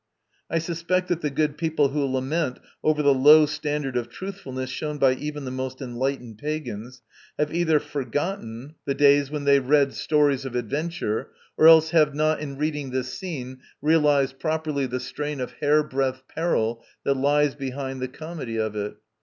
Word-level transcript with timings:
I 0.49 0.57
suspect 0.57 1.09
that 1.09 1.21
the 1.21 1.29
good 1.29 1.59
people 1.59 1.89
who 1.89 2.03
lament 2.03 2.57
over 2.83 3.03
"the 3.03 3.13
low 3.13 3.45
standard 3.45 3.95
of 3.95 4.09
truthfulness 4.09 4.71
shown 4.71 4.97
by 4.97 5.13
even 5.13 5.45
the 5.45 5.51
most 5.51 5.79
enlightened 5.79 6.39
pagans" 6.39 7.03
have 7.37 7.53
either 7.53 7.79
forgotten 7.79 8.73
the 8.85 8.95
days 8.95 9.29
when 9.29 9.43
they 9.43 9.59
read 9.59 9.93
stories 9.93 10.43
of 10.43 10.55
adventure, 10.55 11.29
or 11.55 11.67
else 11.67 11.91
have 11.91 12.15
not, 12.15 12.39
in 12.39 12.57
reading 12.57 12.89
this 12.89 13.13
scene, 13.13 13.59
realised 13.79 14.39
properly 14.39 14.87
the 14.87 14.99
strain 14.99 15.39
of 15.39 15.51
hairbreadth 15.61 16.23
peril 16.27 16.83
that 17.03 17.13
lies 17.13 17.53
behind 17.53 18.01
the 18.01 18.07
comedy 18.07 18.57
of 18.57 18.75
it. 18.75 18.95